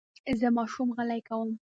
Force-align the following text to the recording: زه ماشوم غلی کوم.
زه 0.39 0.47
ماشوم 0.57 0.89
غلی 0.97 1.21
کوم. 1.27 1.49